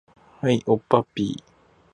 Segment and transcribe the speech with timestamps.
[0.41, 1.43] はい、おっぱっぴー